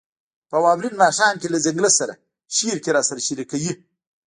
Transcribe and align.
«په 0.49 0.57
واورین 0.63 0.95
ماښام 1.03 1.35
کې 1.41 1.47
له 1.53 1.59
ځنګله 1.65 1.91
سره» 1.99 2.13
شعر 2.55 2.77
کې 2.83 2.89
راسره 2.97 3.19
شریکوي: 3.27 3.73